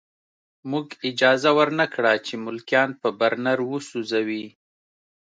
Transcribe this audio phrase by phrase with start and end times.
[0.71, 4.45] موږ اجازه ورنه کړه چې ملکیان په برنر وسوځوي